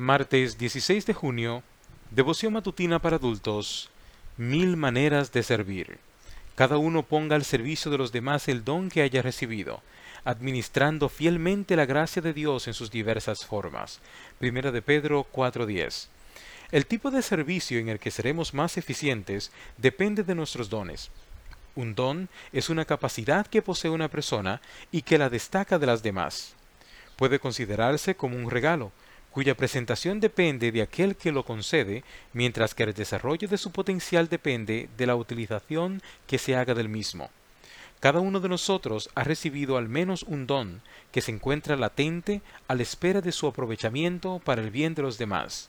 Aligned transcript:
Martes 0.00 0.56
16 0.56 1.04
de 1.04 1.12
junio, 1.12 1.62
devoción 2.10 2.54
matutina 2.54 3.02
para 3.02 3.16
adultos, 3.16 3.90
mil 4.38 4.78
maneras 4.78 5.30
de 5.30 5.42
servir. 5.42 5.98
Cada 6.54 6.78
uno 6.78 7.02
ponga 7.02 7.36
al 7.36 7.44
servicio 7.44 7.90
de 7.90 7.98
los 7.98 8.10
demás 8.10 8.48
el 8.48 8.64
don 8.64 8.88
que 8.88 9.02
haya 9.02 9.20
recibido, 9.20 9.82
administrando 10.24 11.10
fielmente 11.10 11.76
la 11.76 11.84
gracia 11.84 12.22
de 12.22 12.32
Dios 12.32 12.66
en 12.66 12.72
sus 12.72 12.90
diversas 12.90 13.44
formas. 13.44 14.00
Primera 14.38 14.72
de 14.72 14.80
Pedro 14.80 15.26
4:10. 15.30 16.08
El 16.72 16.86
tipo 16.86 17.10
de 17.10 17.20
servicio 17.20 17.78
en 17.78 17.90
el 17.90 17.98
que 17.98 18.10
seremos 18.10 18.54
más 18.54 18.78
eficientes 18.78 19.52
depende 19.76 20.22
de 20.22 20.34
nuestros 20.34 20.70
dones. 20.70 21.10
Un 21.76 21.94
don 21.94 22.30
es 22.54 22.70
una 22.70 22.86
capacidad 22.86 23.46
que 23.46 23.60
posee 23.60 23.90
una 23.90 24.08
persona 24.08 24.62
y 24.90 25.02
que 25.02 25.18
la 25.18 25.28
destaca 25.28 25.78
de 25.78 25.84
las 25.84 26.02
demás. 26.02 26.54
Puede 27.16 27.38
considerarse 27.38 28.14
como 28.14 28.38
un 28.38 28.50
regalo, 28.50 28.92
cuya 29.30 29.56
presentación 29.56 30.20
depende 30.20 30.72
de 30.72 30.82
aquel 30.82 31.16
que 31.16 31.32
lo 31.32 31.44
concede, 31.44 32.04
mientras 32.32 32.74
que 32.74 32.82
el 32.82 32.94
desarrollo 32.94 33.48
de 33.48 33.58
su 33.58 33.70
potencial 33.70 34.28
depende 34.28 34.88
de 34.96 35.06
la 35.06 35.16
utilización 35.16 36.02
que 36.26 36.38
se 36.38 36.56
haga 36.56 36.74
del 36.74 36.88
mismo. 36.88 37.30
Cada 38.00 38.20
uno 38.20 38.40
de 38.40 38.48
nosotros 38.48 39.10
ha 39.14 39.24
recibido 39.24 39.76
al 39.76 39.88
menos 39.88 40.22
un 40.22 40.46
don 40.46 40.80
que 41.12 41.20
se 41.20 41.32
encuentra 41.32 41.76
latente 41.76 42.40
a 42.66 42.74
la 42.74 42.82
espera 42.82 43.20
de 43.20 43.30
su 43.30 43.46
aprovechamiento 43.46 44.40
para 44.42 44.62
el 44.62 44.70
bien 44.70 44.94
de 44.94 45.02
los 45.02 45.18
demás. 45.18 45.68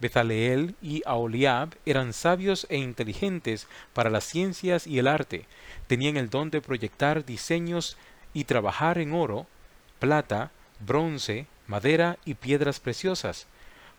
Bezaleel 0.00 0.76
y 0.80 1.02
Aholiab 1.04 1.70
eran 1.84 2.12
sabios 2.12 2.66
e 2.70 2.78
inteligentes 2.78 3.66
para 3.92 4.10
las 4.10 4.24
ciencias 4.24 4.86
y 4.86 4.98
el 4.98 5.08
arte, 5.08 5.44
tenían 5.88 6.16
el 6.16 6.30
don 6.30 6.50
de 6.50 6.62
proyectar 6.62 7.24
diseños 7.24 7.96
y 8.32 8.44
trabajar 8.44 8.98
en 8.98 9.12
oro, 9.12 9.46
plata, 9.98 10.52
bronce, 10.80 11.46
madera 11.68 12.18
y 12.24 12.34
piedras 12.34 12.80
preciosas. 12.80 13.46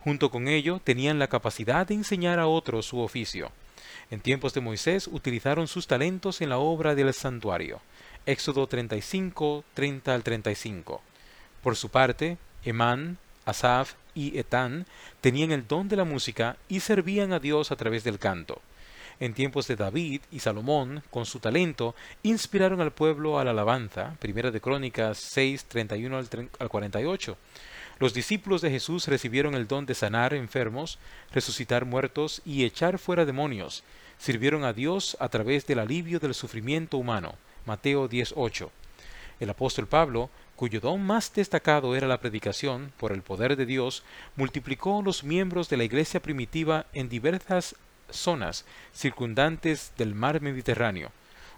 Junto 0.04 0.30
con 0.30 0.48
ello 0.48 0.82
tenían 0.84 1.20
la 1.20 1.28
capacidad 1.28 1.88
de 1.88 1.94
enseñar 1.94 2.40
a 2.40 2.48
otros 2.48 2.86
su 2.86 3.00
oficio. 3.00 3.52
En 4.12 4.20
tiempos 4.20 4.54
de 4.54 4.62
Moisés 4.62 5.08
utilizaron 5.08 5.68
sus 5.68 5.88
talentos 5.88 6.42
en 6.42 6.50
la 6.50 6.58
obra 6.58 6.96
del 6.96 7.14
santuario. 7.14 7.80
Éxodo 8.26 8.68
35, 8.68 9.64
30 9.74 10.14
al 10.14 10.24
35. 10.24 11.02
Por 11.64 11.76
su 11.76 11.90
parte, 11.90 12.38
Emán, 12.64 13.18
Asaf 13.46 13.94
y 14.14 14.38
Etán 14.38 14.86
tenían 15.22 15.52
el 15.52 15.68
don 15.68 15.88
de 15.88 15.96
la 15.96 16.04
música 16.04 16.58
y 16.68 16.80
servían 16.82 17.34
a 17.34 17.40
Dios 17.40 17.72
a 17.72 17.76
través 17.76 18.04
del 18.04 18.20
canto. 18.20 18.62
En 19.22 19.34
tiempos 19.34 19.68
de 19.68 19.76
David 19.76 20.22
y 20.32 20.40
Salomón, 20.40 21.04
con 21.12 21.26
su 21.26 21.40
talento, 21.40 21.94
inspiraron 22.24 22.80
al 22.80 22.94
pueblo 22.94 23.38
a 23.38 23.44
la 23.44 23.52
alabanza. 23.52 24.16
Primera 24.20 24.50
de 24.50 24.62
Crónicas 24.62 25.18
6, 25.34 25.66
31 25.66 26.22
al 26.60 26.70
48. 26.70 27.38
Los 28.00 28.14
discípulos 28.14 28.62
de 28.62 28.72
Jesús 28.72 29.10
recibieron 29.10 29.56
el 29.56 29.68
don 29.68 29.86
de 29.86 29.94
sanar 29.94 30.34
enfermos, 30.34 31.00
resucitar 31.34 31.84
muertos 31.84 32.42
y 32.46 32.64
echar 32.64 32.98
fuera 32.98 33.26
demonios. 33.26 33.84
Sirvieron 34.18 34.64
a 34.64 34.72
Dios 34.72 35.18
a 35.20 35.28
través 35.28 35.68
del 35.68 35.80
alivio 35.80 36.22
del 36.22 36.34
sufrimiento 36.34 36.98
humano. 36.98 37.36
Mateo 37.66 38.08
10:8. 38.08 38.72
El 39.42 39.50
apóstol 39.50 39.88
Pablo, 39.88 40.30
cuyo 40.56 40.80
don 40.80 41.02
más 41.02 41.34
destacado 41.34 41.94
era 41.94 42.08
la 42.08 42.22
predicación 42.22 42.94
por 42.98 43.12
el 43.12 43.22
poder 43.22 43.58
de 43.58 43.66
Dios, 43.66 44.04
multiplicó 44.38 45.02
los 45.02 45.26
miembros 45.26 45.68
de 45.68 45.76
la 45.76 45.84
iglesia 45.84 46.22
primitiva 46.22 46.86
en 46.94 47.10
diversas 47.10 47.76
zonas 48.12 48.66
circundantes 48.94 49.94
del 49.98 50.16
mar 50.16 50.42
Mediterráneo. 50.42 51.12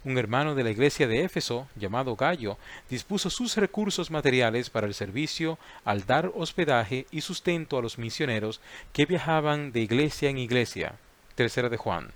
Un 0.03 0.17
hermano 0.17 0.55
de 0.55 0.63
la 0.63 0.71
iglesia 0.71 1.07
de 1.07 1.23
Éfeso, 1.23 1.67
llamado 1.75 2.15
Gallo, 2.15 2.57
dispuso 2.89 3.29
sus 3.29 3.55
recursos 3.55 4.09
materiales 4.09 4.71
para 4.71 4.87
el 4.87 4.95
servicio 4.95 5.59
al 5.85 6.07
dar 6.07 6.31
hospedaje 6.33 7.05
y 7.11 7.21
sustento 7.21 7.77
a 7.77 7.83
los 7.83 7.99
misioneros 7.99 8.61
que 8.93 9.05
viajaban 9.05 9.71
de 9.71 9.81
iglesia 9.81 10.29
en 10.29 10.39
iglesia. 10.39 10.95
Tercera 11.35 11.69
de 11.69 11.77
Juan. 11.77 12.11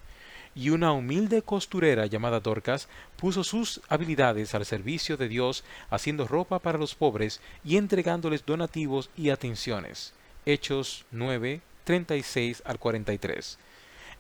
Y 0.56 0.72
una 0.72 0.94
humilde 0.94 1.44
costurera 1.44 2.08
llamada 2.08 2.40
Dorcas 2.40 2.88
puso 3.18 3.44
sus 3.44 3.82
habilidades 3.88 4.56
al 4.56 4.66
servicio 4.66 5.16
de 5.16 5.28
Dios 5.28 5.64
haciendo 5.92 6.28
ropa 6.28 6.60
para 6.60 6.80
los 6.80 6.96
pobres 6.96 7.40
y 7.64 7.78
entregándoles 7.78 8.46
donativos 8.46 9.12
y 9.16 9.30
atenciones. 9.30 10.14
Hechos 10.46 11.06
9, 11.12 11.62
36 11.84 12.64
al 12.66 12.80
43. 12.80 13.60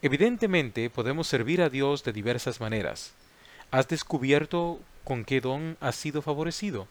Evidentemente 0.05 0.91
podemos 0.91 1.25
servir 1.27 1.63
a 1.63 1.69
Dios 1.71 2.03
de 2.03 2.13
diversas 2.13 2.61
maneras. 2.61 3.15
¿Has 3.71 3.87
descubierto 3.87 4.79
con 5.03 5.25
qué 5.25 5.41
don 5.41 5.77
has 5.81 5.95
sido 5.95 6.21
favorecido? 6.21 6.87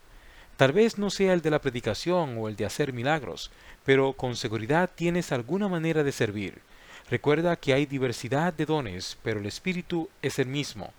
Tal 0.57 0.73
vez 0.73 0.97
no 0.97 1.09
sea 1.09 1.31
el 1.31 1.41
de 1.41 1.49
la 1.49 1.61
predicación 1.61 2.37
o 2.37 2.49
el 2.49 2.57
de 2.57 2.65
hacer 2.65 2.91
milagros, 2.91 3.51
pero 3.85 4.11
con 4.11 4.35
seguridad 4.35 4.89
tienes 4.93 5.31
alguna 5.31 5.69
manera 5.69 6.03
de 6.03 6.11
servir. 6.11 6.59
Recuerda 7.09 7.55
que 7.55 7.73
hay 7.73 7.85
diversidad 7.85 8.51
de 8.51 8.65
dones, 8.65 9.17
pero 9.23 9.39
el 9.39 9.45
Espíritu 9.45 10.09
es 10.21 10.37
el 10.37 10.47
mismo. 10.47 10.91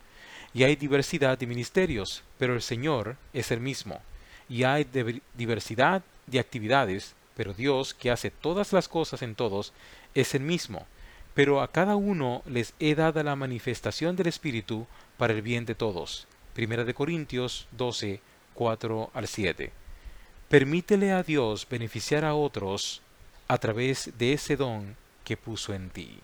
Y 0.54 0.65
hay 0.65 0.75
diversidad 0.75 1.37
de 1.37 1.47
ministerios, 1.47 2.25
pero 2.38 2.54
el 2.54 2.62
Señor 2.62 3.19
es 3.34 3.50
el 3.50 3.60
mismo. 3.60 4.00
Y 4.48 4.62
hay 4.62 4.87
diversidad 5.34 6.03
de 6.27 6.38
actividades, 6.38 7.15
pero 7.37 7.53
Dios, 7.53 7.93
que 7.93 8.10
hace 8.10 8.31
todas 8.31 8.72
las 8.72 8.88
cosas 8.88 9.21
en 9.21 9.34
todos, 9.34 9.75
es 10.15 10.34
el 10.34 10.41
mismo 10.41 10.87
pero 11.37 11.61
a 11.61 11.71
cada 11.71 11.97
uno 11.97 12.43
les 12.47 12.73
he 12.81 12.95
dado 12.95 13.23
la 13.23 13.37
manifestación 13.37 14.17
del 14.17 14.29
Espíritu 14.29 14.87
para 15.19 15.35
el 15.35 15.43
bien 15.43 15.67
de 15.67 15.75
todos. 15.75 16.27
Primera 16.55 16.83
de 16.83 16.95
Corintios 16.95 17.69
12, 17.73 18.21
4 18.55 19.11
al 19.13 19.29
7. 19.29 19.71
Permítele 20.49 21.13
a 21.13 21.23
Dios 21.23 21.69
beneficiar 21.69 22.25
a 22.25 22.35
otros 22.35 23.03
a 23.49 23.59
través 23.59 24.13
de 24.17 24.33
ese 24.33 24.57
don 24.57 24.97
que 25.25 25.37
puso 25.37 25.75
en 25.75 25.91
ti. 25.91 26.21